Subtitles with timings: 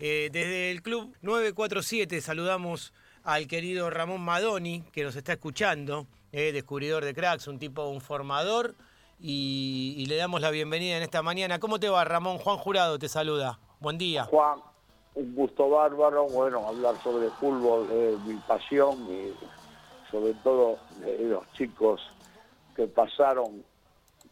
[0.00, 6.52] Eh, desde el Club 947 saludamos al querido Ramón Madoni, que nos está escuchando, eh,
[6.52, 8.74] descubridor de cracks, un tipo, un formador,
[9.18, 11.58] y, y le damos la bienvenida en esta mañana.
[11.58, 12.38] ¿Cómo te va, Ramón?
[12.38, 13.58] Juan Jurado te saluda.
[13.78, 14.24] Buen día.
[14.24, 14.60] Juan,
[15.14, 19.34] un gusto bárbaro, bueno, hablar sobre fútbol es mi pasión y
[20.10, 20.78] sobre todo
[21.20, 22.00] los chicos
[22.74, 23.62] que pasaron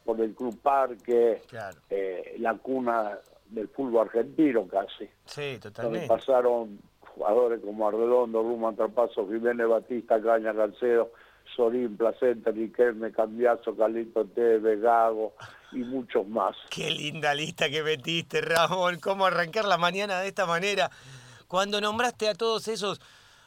[0.07, 1.79] por el Club Parque, Claro.
[1.91, 3.19] eh, la cuna
[3.51, 6.07] del fútbol argentino casi, Sí, donde totalmente.
[6.09, 11.11] pasaron jugadores como Arredondo, Ruma, Trapazo, Jiménez Batista, Caña, Calcedo,
[11.57, 15.33] Sorín, Placenta, Riquelme, Cambiazo, Carlito Tevez, Gago
[15.73, 16.55] y muchos más.
[16.71, 18.99] Qué linda lista que metiste, Ramón.
[19.01, 20.91] ¿Cómo arrancar la mañana de esta manera?
[21.49, 23.01] Cuando nombraste a todos esos,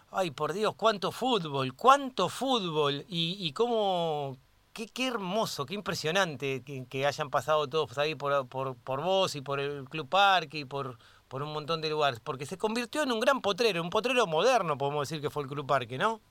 [0.09, 3.05] ay, por Dios, cuánto fútbol, cuánto fútbol.
[3.07, 4.35] Y, y cómo,
[4.73, 9.35] qué, qué hermoso, qué impresionante que, que hayan pasado todos ahí por, por, por vos
[9.35, 10.97] y por el Club Parque y por,
[11.27, 12.19] por un montón de lugares.
[12.19, 15.49] Porque se convirtió en un gran potrero, un potrero moderno, podemos decir que fue el
[15.49, 16.21] Club Parque, ¿no?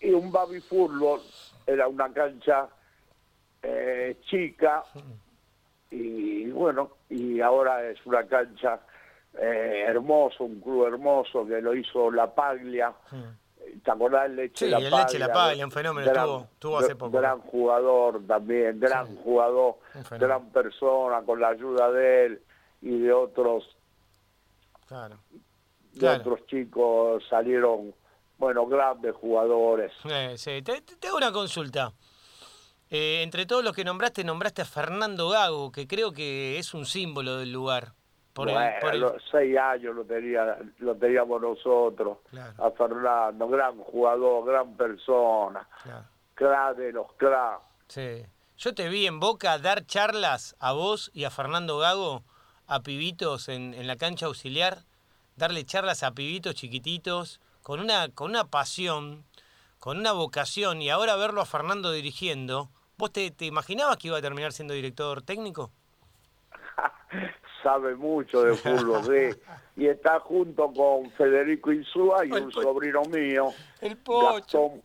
[0.00, 1.20] y un baby fútbol
[1.66, 2.68] era una cancha
[3.62, 4.84] eh, chica
[5.90, 8.80] y bueno y ahora es una cancha
[9.38, 12.92] eh, hermoso un club hermoso que lo hizo la Paglia
[13.84, 15.04] ¿te acordás el Leche Sí, La el Paglia?
[15.06, 17.18] Leche La Paglia, un fenómeno, estuvo- estuvo hace poco.
[17.18, 19.76] gran jugador también gran Sí, jugador
[20.10, 22.42] gran persona con la ayuda de él
[22.82, 23.64] y de otros
[24.88, 25.18] Claro.
[25.92, 26.20] de Claro.
[26.20, 27.94] otros chicos salieron
[28.38, 30.62] bueno grandes jugadores Eh, sí.
[30.62, 31.92] Te, te- te hago una consulta.
[32.88, 36.86] Eh, entre todos los que nombraste, nombraste a Fernando Gago, que creo que es un
[36.86, 37.92] símbolo del lugar.
[38.36, 42.64] Por el- Bueno, por el- a los seis años lo, tenía, lo teníamos nosotros, Claro.
[42.64, 47.60] a Fernando, gran jugador, gran persona, Claro, crack de los crack.
[47.88, 48.26] sí.
[48.58, 52.24] Yo te vi en Boca dar charlas a vos y a Fernando Gago,
[52.66, 54.78] a pibitos en, en la cancha auxiliar,
[55.36, 59.24] darle charlas a pibitos chiquititos, con una, con una pasión,
[59.78, 64.18] con una vocación, y ahora verlo a Fernando dirigiendo, ¿vos te, te imaginabas que iba
[64.18, 65.70] a terminar siendo director técnico?
[67.66, 69.40] Sabe mucho de fútbol, sí.
[69.76, 73.48] Y está junto con Federico Insúa y El un sobrino mío,
[73.80, 73.98] El.
[74.06, 74.82] Gastón,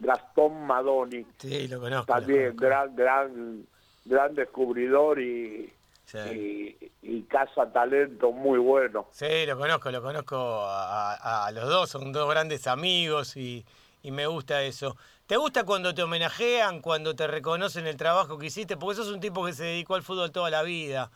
[0.00, 1.24] Gastón Madoni.
[1.38, 2.12] Sí, lo conozco.
[2.12, 2.60] lo También conozco.
[2.66, 3.66] gran, gran,
[4.04, 5.72] gran descubridor y,
[6.06, 6.18] Sí.
[6.18, 9.06] y, y caza talento muy bueno.
[9.12, 13.64] Sí, lo conozco, lo conozco a los dos, son dos grandes amigos y,
[14.02, 14.96] y me gusta eso.
[15.26, 18.76] ¿Te gusta cuando te homenajean, cuando te reconocen el trabajo que hiciste?
[18.76, 21.10] Porque sos un tipo que se dedicó al fútbol toda la vida.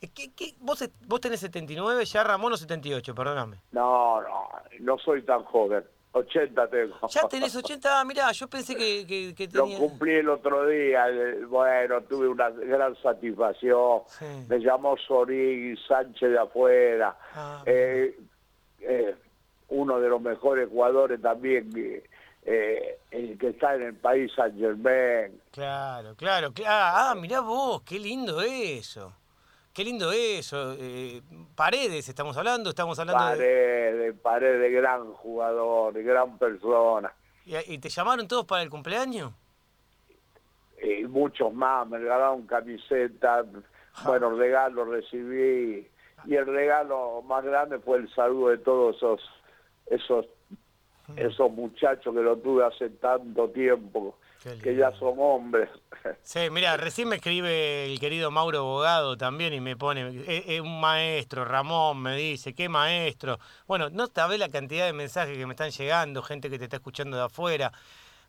[0.00, 3.58] ¿Qué, qué- vos, vos tenés 79, ya Ramón o 78, perdóname.
[3.72, 4.48] No, no,
[4.80, 5.84] no soy tan joven.
[6.12, 6.96] 80 tengo.
[7.08, 11.08] Ya tenés 80, ah, mirá, yo pensé que, que, que Lo cumplí el otro día,
[11.08, 14.00] eh, bueno, tuve una gran satisfacción.
[14.08, 14.24] Sí.
[14.48, 17.62] Me llamó Sorín Sánchez de afuera, Ah.
[17.66, 18.18] eh,
[18.80, 19.14] eh,
[19.68, 21.70] uno de los mejores jugadores también,
[22.44, 25.40] eh, el que está en el país, San Germain.
[25.52, 26.72] Claro, claro, claro.
[26.96, 29.12] Ah, mirá vos, qué lindo eso.
[29.72, 30.74] Qué lindo eso.
[30.78, 31.22] Eh,
[31.54, 33.30] paredes, estamos hablando, estamos hablando de...
[33.30, 37.12] Paredes, Paredes, gran jugador, gran persona.
[37.46, 39.32] ¿Y, y te llamaron todos para el cumpleaños?
[40.82, 43.46] y muchos más, me regalaron camisetas,
[44.04, 45.86] bueno, regalos recibí,
[46.26, 49.20] y el regalo más grande fue el saludo de todos esos,
[49.86, 50.26] esos,
[51.16, 54.16] esos muchachos que lo tuve hace tanto tiempo,
[54.62, 55.68] que ya son hombres.
[56.22, 60.60] Sí, mira, recién me escribe el querido Mauro Bogado también y me pone, es, es
[60.60, 63.38] un maestro, Ramón me dice, qué maestro.
[63.66, 66.76] Bueno, no sabés la cantidad de mensajes que me están llegando, gente que te está
[66.76, 67.70] escuchando de afuera.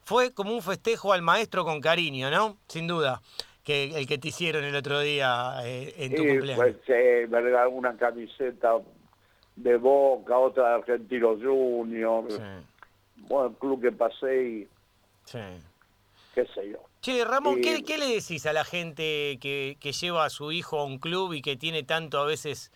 [0.04, 2.58] Fue como un festejo al maestro con cariño, ¿no?
[2.68, 3.22] Sin duda,
[3.64, 6.58] que el que te hicieron el otro día eh, en tu y cumpleaños.
[6.58, 8.80] pues eh, me una camiseta
[9.56, 12.42] de Boca, otra de Argentinos Juniors, Sí,
[13.16, 14.68] bueno, club que pasé y
[15.26, 15.40] sí.
[16.34, 16.78] Qué sé yo.
[17.02, 20.52] Che, Ramón, Y- ¿qué, qué le decís a la gente que, que lleva a su
[20.52, 22.72] hijo a un club y que tiene tanto a veces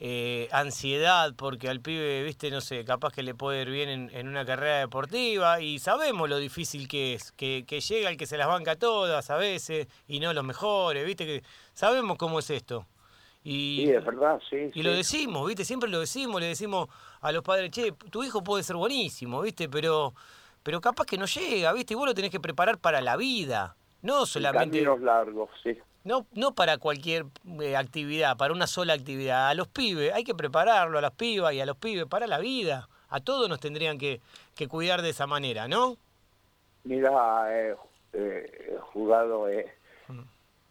[0.00, 4.10] eh, ansiedad porque al pibe, viste, no sé, capaz que le puede ir bien en,
[4.14, 8.26] en una carrera deportiva y sabemos lo difícil que es, que, que llega el que
[8.26, 11.42] se las banca todas a veces y no los mejores, viste, que
[11.74, 12.86] sabemos cómo es esto.
[13.44, 14.70] Y, Sí, es verdad, sí.
[14.74, 15.64] y lo decimos, ¿viste?
[15.64, 16.88] Siempre lo decimos, le decimos
[17.20, 19.68] a los padres, che, tu hijo puede ser buenísimo, ¿viste?
[19.68, 20.14] Pero,
[20.68, 21.94] pero capaz que no llega, ¿viste?
[21.94, 23.74] Y vos lo tenés que preparar para la vida.
[24.02, 25.78] No solamente, Caminos largos, sí.
[26.04, 27.24] no, no para cualquier
[27.62, 29.48] eh, actividad, para una sola actividad.
[29.48, 32.38] A los pibes, hay que prepararlo, a las pibas y a los pibes para la
[32.38, 32.86] vida.
[33.08, 34.20] A todos nos tendrían que,
[34.54, 35.96] que cuidar de esa manera, ¿no?
[36.84, 37.74] Mira, eh,
[38.12, 39.72] eh, he jugado, eh,
[40.08, 40.20] Mm.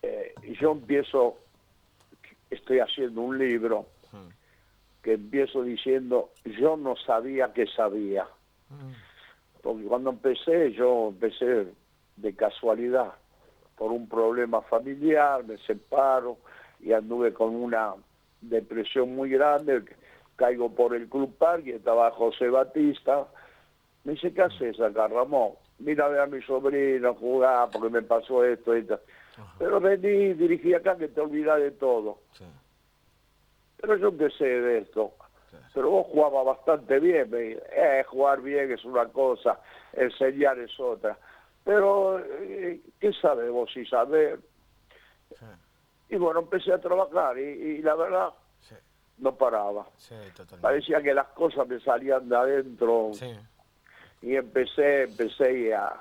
[0.03, 1.39] eh, yo empiezo,
[2.51, 3.87] estoy haciendo un libro
[5.01, 8.27] que empiezo diciendo, yo no sabía que sabía.
[8.69, 9.06] Mm.
[9.67, 11.67] Porque cuando empecé, yo empecé
[12.15, 13.15] de casualidad,
[13.75, 16.37] por un problema familiar, me separo
[16.79, 17.93] y anduve con una
[18.39, 19.83] depresión muy grande,
[20.37, 23.27] caigo por el Club Parque, estaba José Batista,
[24.05, 25.55] me dice, ¿qué haces acá, Ramón?
[25.79, 29.01] Mira a ver a mi sobrino jugar porque me pasó esto, esto.
[29.59, 32.19] Pero vení, dirigí acá que te olvidas de todo.
[32.31, 32.45] Sí.
[33.81, 35.11] Pero yo sé de esto.
[35.73, 37.29] Pero vos jugabas bastante bien.
[37.29, 39.59] Me eh, jugar bien es una cosa,
[39.93, 41.17] enseñar es otra.
[41.63, 43.83] Pero, eh, ¿qué sabes vos si?
[43.85, 45.45] Sí.
[46.09, 48.29] Y bueno, empecé a trabajar y, y la verdad
[48.61, 48.75] Sí.
[49.17, 49.85] no paraba.
[49.97, 50.15] Sí.
[50.61, 53.11] Parecía que las cosas me salían de adentro
[54.21, 55.93] y empecé, empecé a...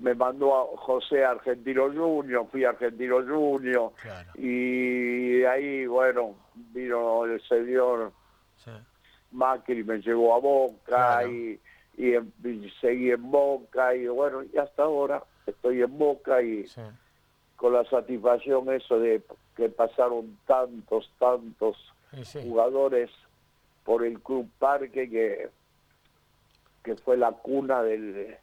[0.00, 4.30] Me mandó a José Argentino Junior, fui a Argentino Junior Claro.
[4.34, 8.12] y de ahí, bueno, vino el señor
[8.64, 8.70] Sí.
[9.32, 11.32] Macri me llevó a Boca Claro.
[11.32, 11.60] y,
[11.96, 16.66] y, en- y seguí en Boca y bueno, y hasta ahora estoy en Boca y
[16.66, 16.80] Sí.
[17.56, 19.22] con la satisfacción eso de
[19.56, 21.76] que pasaron tantos, tantos
[22.24, 23.10] Sí, jugadores
[23.84, 25.48] por el Club Parque que,
[26.84, 28.36] que fue la cuna del...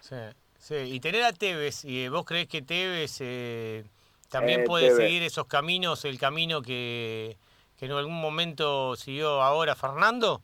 [0.00, 0.14] Sí,
[0.58, 0.74] sí.
[0.76, 3.84] Y tener a Tevez, ¿y vos crees que Tevez eh,
[4.30, 4.96] también Eh, puede Tevez.
[5.04, 7.36] seguir esos caminos, el camino que,
[7.78, 10.40] que en algún momento siguió ahora Fernando?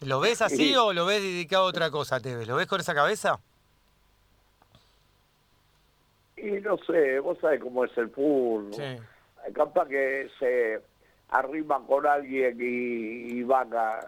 [0.00, 0.74] ¿Lo ves así Sí.
[0.76, 2.48] o lo ves dedicado a otra cosa, Tevez?
[2.48, 3.38] ¿Lo ves con esa cabeza?
[6.36, 8.72] Y no sé, vos sabés cómo es el fútbol.
[8.72, 8.96] Sí,
[9.52, 10.80] capaz que se
[11.28, 14.00] arrima con alguien y, y van a...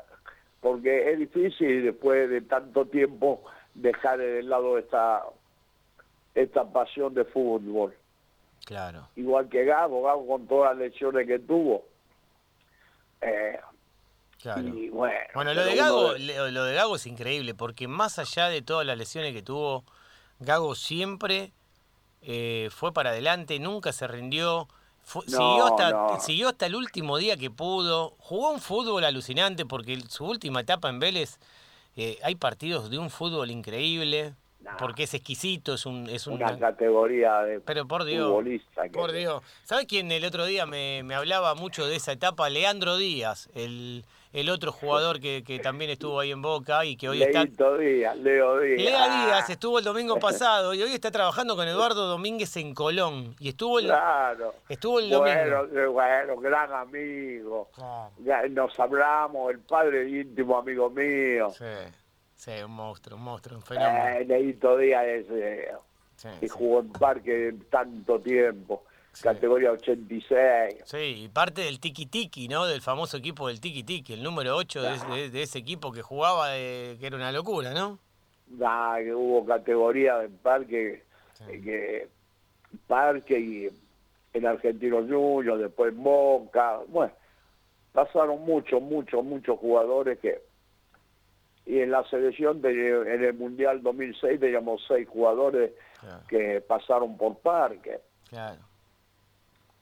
[0.60, 3.42] Porque es difícil después de tanto tiempo
[3.74, 5.24] dejar de lado esta,
[6.34, 7.94] esta pasión de fútbol.
[8.64, 9.08] claro.
[9.16, 11.84] Igual que Gago, Gago con todas las lesiones que tuvo.
[13.22, 13.58] Eh,
[14.40, 14.76] Claro.
[14.76, 18.60] y bueno, Bueno, lo de Gago, lo de Gago es increíble, porque más allá de
[18.60, 19.84] todas las lesiones que tuvo,
[20.40, 21.52] Gago siempre
[22.22, 24.66] eh, fue para adelante, nunca se rindió,
[25.14, 26.20] No, siguió, hasta, no.
[26.20, 30.88] siguió hasta el último día que pudo, jugó un fútbol alucinante, porque su última etapa
[30.88, 31.38] en Vélez,
[31.94, 34.76] eh, hay partidos de un fútbol increíble, Nah.
[34.78, 36.08] porque es exquisito, es un...
[36.08, 38.82] Es una una- categoría de pero por Dios, futbolista.
[38.84, 39.42] que- por Dios.
[39.64, 42.48] ¿Sabes quién el otro día me, me hablaba mucho de esa etapa?
[42.48, 47.08] Leandro Díaz, el, el otro jugador que, que también estuvo ahí en Boca y que
[47.08, 47.44] hoy está...
[47.44, 48.78] Leito Díaz, Leo Díaz.
[48.80, 52.72] Lea Díaz Ah, estuvo el domingo pasado y hoy está trabajando con Eduardo Domínguez en
[52.74, 53.34] Colón.
[53.40, 54.54] Y estuvo el, Claro.
[54.68, 55.92] estuvo el domingo.
[55.92, 57.68] bueno, gran amigo.
[58.24, 61.50] Ya Nos hablamos, el padre íntimo amigo mío.
[61.50, 61.64] Sí,
[62.42, 64.04] sí, un monstruo, un monstruo, un fenómeno.
[64.08, 65.68] Eh, Leito Díaz es, eh,
[66.16, 66.54] Sí, que sí.
[66.56, 69.22] jugó en parque tanto tiempo, Sí.
[69.24, 70.80] categoría 86.
[70.84, 72.66] Sí, y parte del tiki tiki, ¿no?
[72.66, 75.92] Del famoso equipo del tiki tiki, el número 8 de, ese- de- de ese equipo
[75.92, 77.98] que jugaba, eh, que era una locura, ¿no?
[78.64, 81.02] Ah, que hubo categoría en parque,
[81.48, 82.08] eh, que
[82.86, 83.68] parque y
[84.34, 86.80] en Argentino Junior, después Boca.
[86.88, 87.12] Bueno,
[87.92, 90.40] pasaron muchos, muchos, muchos jugadores que...
[91.64, 96.24] Y en la selección, de- en el Mundial 2006, teníamos seis jugadores Claro.
[96.28, 98.00] que pasaron por parque.
[98.28, 98.60] Claro.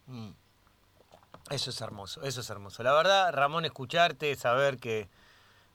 [0.06, 0.31] Mm.
[1.50, 2.82] Eso es hermoso, eso es hermoso.
[2.82, 5.09] La verdad, Ramón, escucharte, saber que,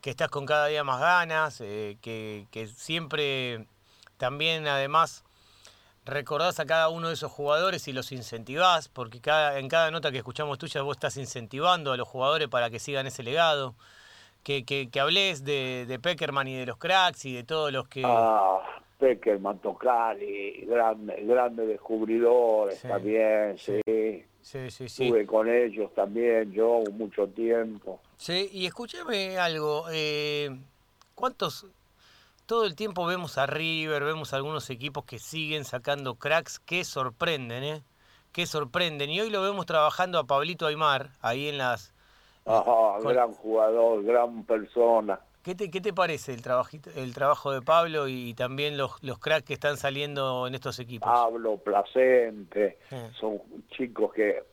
[0.02, 3.66] que estás con cada día más ganas, eh, que, que siempre
[4.18, 5.24] también además
[6.06, 10.12] recordás a cada uno de esos jugadores y los incentivás, porque cada, en cada nota
[10.12, 13.74] que escuchamos tuya vos estás incentivando a los jugadores para que sigan ese legado.
[14.46, 17.88] Que, que, que hables de, de Peckerman y de los cracks y de todos los
[17.88, 18.04] que...
[18.06, 18.60] Ah,
[19.00, 23.82] Peckerman, Tocali, grande, grande descubridores Sí, también, sí.
[23.84, 24.24] sí.
[24.42, 25.04] Sí, sí, sí.
[25.06, 28.00] Estuve con ellos también, yo, mucho tiempo.
[28.18, 29.88] Sí, y escúchame algo.
[29.92, 30.56] eh,
[31.16, 31.66] ¿Cuántos?
[32.46, 37.64] Todo el tiempo vemos a River, vemos algunos equipos que siguen sacando cracks que sorprenden,
[37.64, 37.82] ¿eh?
[38.32, 39.10] Que sorprenden.
[39.10, 41.95] Y hoy lo vemos trabajando a Pablito Aymar, ahí en las...
[42.46, 45.20] Ajá, con- gran jugador, gran persona.
[45.42, 49.20] ¿Qué te, qué te parece el, trabajito, el trabajo de Pablo y también los, los
[49.20, 51.08] cracks que están saliendo en estos equipos?
[51.08, 52.80] Pablo, Placente,
[53.20, 54.44] son chicos que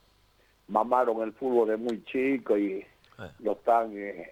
[0.69, 2.85] mamaron el fútbol de muy chico y
[3.19, 4.31] Eh, lo están eh,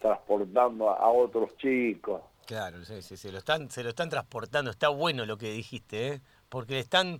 [0.00, 2.20] transportando a, a otros chicos.
[2.46, 4.70] claro, sí, sí, sí, lo están, se lo están transportando.
[4.70, 6.20] Está bueno lo que dijiste, ¿eh?
[6.48, 7.12] Porque le están,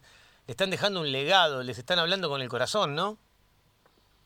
[0.47, 3.19] le están dejando un legado, les están hablando con el corazón, ¿no?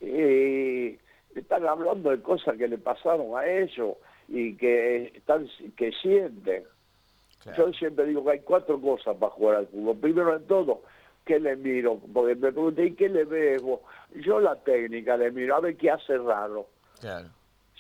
[0.07, 0.99] Y
[1.39, 3.97] están hablando de cosas que le pasaron a ellos
[4.29, 6.65] y que están que sienten.
[7.57, 9.97] Yo siempre digo que hay cuatro cosas para jugar al fútbol.
[9.99, 10.83] Primero de todo,
[11.25, 12.01] ¿qué le miro?
[12.13, 13.81] Porque me pregunté, ¿y qué le ves vos?
[14.17, 16.67] Yo la técnica le miro, a ver qué hace raro.
[17.01, 17.29] Claro.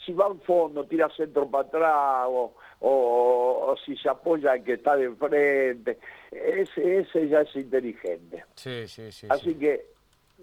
[0.05, 4.63] Si va al fondo, tira centro para atrás, o, o- o si se apoya al
[4.63, 5.99] que está de enfrente,
[6.31, 8.45] ese, ese ya es inteligente.
[8.55, 9.27] Sí, sí, sí.
[9.29, 9.59] Así sí.
[9.59, 9.85] que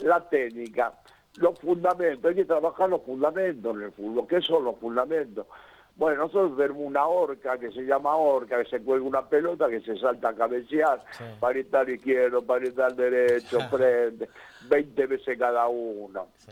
[0.02, 0.94] la técnica,
[1.36, 4.28] los fundamentos, hay que trabajar los fundamentos en el fútbol.
[4.28, 5.48] ¿Qué son los fundamentos?
[5.96, 9.80] Bueno, nosotros tenemos una horca que se llama horca, que se cuelga una pelota, que
[9.82, 11.24] se salta a cabecear, Sí.
[11.40, 14.28] parital izquierdo, parital derecho, frente,
[14.62, 16.28] 20 veces cada uno.
[16.38, 16.52] Sí,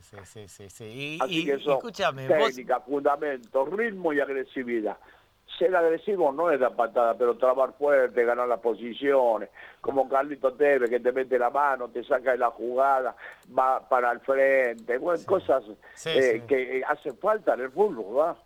[0.00, 0.84] sí, sí, sí, sí.
[0.84, 2.48] Y, Así y- que y son escúchame, vos...
[2.48, 4.96] técnica, fundamentos, ritmo y agresividad.
[5.58, 9.50] Ser agresivo no es la patada, pero trabar fuerte, ganar las posiciones,
[9.80, 13.16] como Carlito Tevez, que te mete la mano, te saca de la jugada,
[13.56, 16.46] va para el frente, bueno, cosas Sí, eh, sí.
[16.46, 18.36] que hacen falta en el fútbol, ¿va?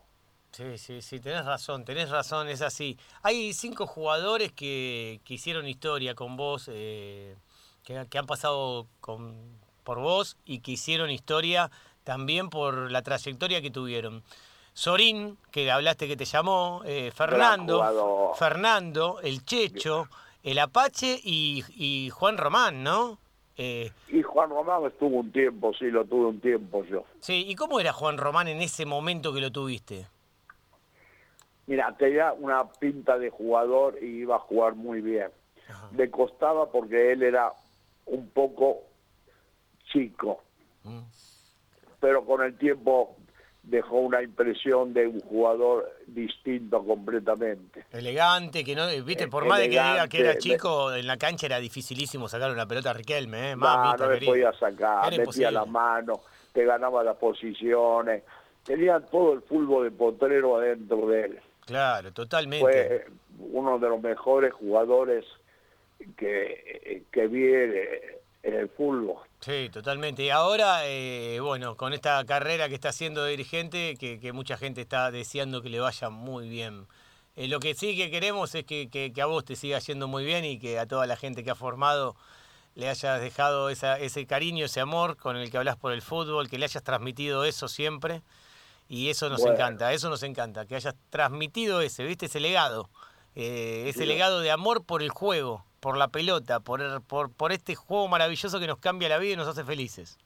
[0.52, 2.98] Sí, sí, sí, tenés razón, tenés razón, es así.
[3.22, 7.36] Hay cinco jugadores que, que hicieron historia con vos, eh,
[7.84, 11.70] que, que han pasado con, por vos y que hicieron historia
[12.04, 14.22] también por la trayectoria que tuvieron.
[14.74, 18.32] Sorín, que hablaste que te llamó, eh, Fernando.
[18.38, 20.08] Fernando, el Checho,
[20.42, 23.18] el Apache y, y Juan Román, ¿no?
[23.58, 27.04] Eh, Y Juan Román estuvo un tiempo, sí, lo tuve un tiempo yo.
[27.20, 30.06] sí, ¿y cómo era Juan Román en ese momento que lo tuviste?
[31.66, 35.28] Mira, tenía una pinta de jugador y iba a jugar muy bien.
[35.68, 35.88] Ajá.
[35.94, 37.52] Le costaba porque él era
[38.06, 38.78] un poco
[39.92, 40.42] chico,
[40.84, 41.02] Mm.
[42.00, 43.14] pero con el tiempo
[43.62, 47.84] dejó una impresión de un jugador distinto completamente.
[47.92, 51.16] Elegante, que no, viste, Eh, por más de que diga que era chico, en la
[51.16, 53.56] cancha era dificilísimo sacar una pelota a Riquelme, ¿eh?
[53.56, 54.30] No, Mamita no le querida.
[54.32, 55.50] podía sacar, metía imposible.
[55.52, 56.20] la mano,
[56.52, 58.24] te ganaba las posiciones,
[58.64, 61.40] tenía todo el fútbol de potrero adentro de él.
[61.64, 62.60] Claro, totalmente.
[62.60, 63.06] Fue
[63.52, 65.24] uno de los mejores jugadores
[66.16, 67.44] que, que vi
[68.42, 69.16] en el fútbol.
[69.40, 70.22] Sí, totalmente.
[70.24, 74.56] Y ahora, eh, bueno, con esta carrera que está haciendo de dirigente, que, que mucha
[74.56, 76.86] gente está deseando que le vaya muy bien.
[77.36, 80.06] Eh, lo que sí que queremos es que, que- que a vos te siga yendo
[80.06, 82.14] muy bien y que a toda la gente que ha formado
[82.74, 86.48] le hayas dejado esa- ese cariño, ese amor con el que hablas por el fútbol,
[86.48, 88.22] que le hayas transmitido eso siempre.
[88.88, 89.54] Y eso nos Bueno.
[89.56, 92.26] encanta, eso nos encanta, que hayas transmitido ese, ¿viste?
[92.26, 92.88] Ese legado.
[93.34, 94.04] eh, ese Sí.
[94.06, 98.06] legado de amor por el juego, por la pelota, por, el- por, por este juego
[98.06, 100.16] maravilloso que nos cambia la vida y nos hace felices.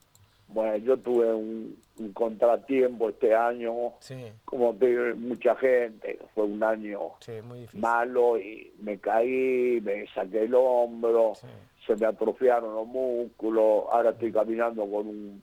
[0.48, 6.62] Bueno, yo tuve un, un contratiempo este año, Sí, como tuve mucha gente, fue un
[6.62, 7.80] año sí, muy difícil.
[7.80, 11.46] malo y me caí, me saqué el hombro, Sí.
[11.86, 15.42] se me atrofiaron los músculos, ahora estoy caminando con un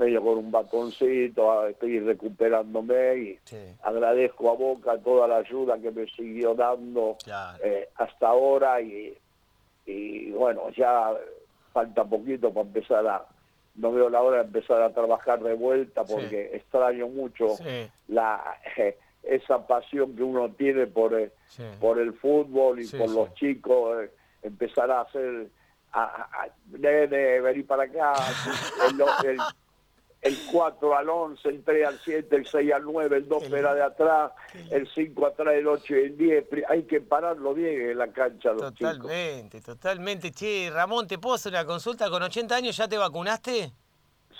[0.00, 5.90] medio con un batoncito, estoy recuperándome y Sí, agradezco a Boca toda la ayuda que
[5.90, 7.58] me siguió dando claro.
[7.62, 9.14] eh, hasta ahora y,
[9.84, 11.12] y bueno, ya
[11.74, 13.26] falta poquito para empezar a,
[13.76, 16.14] no veo la hora de empezar a trabajar de vuelta Sí.
[16.14, 18.42] porque extraño mucho Sí, la
[19.22, 21.62] esa pasión que uno tiene por el, sí.
[21.78, 24.10] por el fútbol y por los chicos, eh,
[24.42, 25.48] empezar a hacer,
[25.92, 28.14] a, a- a- nene, vení para acá,
[28.88, 29.38] el, el,
[30.22, 33.56] el 4 al 11, el 3 al 7, el 6 al 9, el 2 Qué
[33.56, 34.32] era de atrás,
[34.70, 38.12] el 5 atrás, el 8 y el 10, Pri- hay que pararlo bien en la
[38.12, 38.98] cancha los chicos.
[38.98, 40.30] Totalmente, totalmente.
[40.32, 42.10] Che, Ramón, ¿te puedo hacer una consulta?
[42.10, 43.72] ¿Con 80 años ya te vacunaste?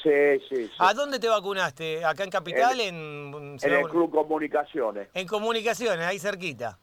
[0.03, 0.11] Sí,
[0.49, 0.73] sí, sí.
[0.79, 2.05] ¿A dónde te vacunaste?
[2.05, 2.79] ¿Acá en Capital?
[2.81, 2.95] ¿En,
[3.35, 6.79] en Ciudad el Club Comunicaciones, en Comunicaciones, ahí cerquita.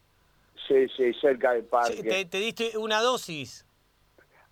[0.68, 2.02] sí, sí, cerca del parque.
[2.04, 3.66] ¿Te, te diste una dosis?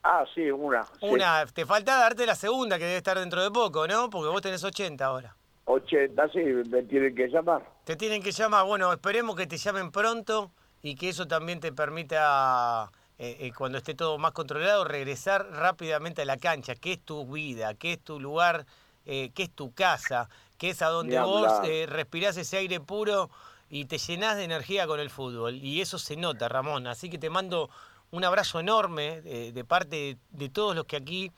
[0.07, 0.83] Ah, sí, una.
[0.83, 0.91] sí.
[1.01, 4.07] Una, te falta darte la segunda que debe estar dentro de poco, ¿no?
[4.11, 5.35] Porque vos tenés 80 ahora.
[5.65, 7.67] 80, sí, me tienen que llamar.
[7.85, 10.51] Te tienen que llamar, bueno, esperemos que te llamen pronto
[10.83, 16.21] y que eso también te permita, eh, eh, cuando esté todo más controlado, regresar rápidamente
[16.21, 18.67] a la cancha, que es tu vida, que es tu lugar,
[19.07, 23.31] eh, que es tu casa, que es a donde vos eh, respirás ese aire puro
[23.71, 25.55] y te llenás de energía con el fútbol.
[25.55, 26.85] Y eso se nota, Ramón.
[26.85, 27.71] Así que te mando
[28.15, 31.31] un abrazo enorme eh, de parte de todos los que aquí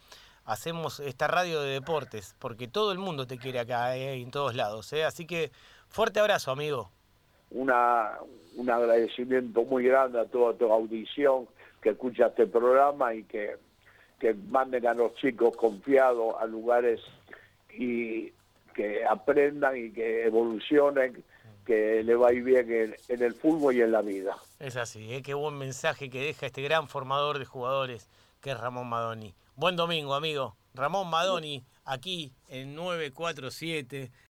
[0.45, 4.55] hacemos esta radio de deportes, porque todo el mundo te quiere acá, eh, en todos
[4.55, 4.93] lados.
[4.93, 5.03] eh.
[5.03, 5.51] Así que
[5.89, 6.91] fuerte abrazo, amigo.
[7.49, 8.11] Una,
[8.55, 11.47] un agradecimiento muy grande a toda tu audición
[11.81, 13.55] que escucha este programa y que,
[14.19, 17.01] que manden a los chicos confiados a lugares
[17.73, 18.31] y
[18.75, 21.23] que aprendan y que evolucionen,
[21.67, 24.37] que le va a ir bien en, el fútbol y en la vida.
[24.57, 25.21] Es así, ¿eh?
[25.21, 28.07] qué buen mensaje que deja este gran formador de jugadores
[28.41, 29.35] que es Ramón Madoni.
[29.57, 30.55] Buen domingo, amigo.
[30.73, 34.11] Ramón Madoni, aquí en 947